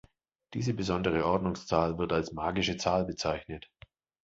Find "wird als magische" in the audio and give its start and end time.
1.99-2.75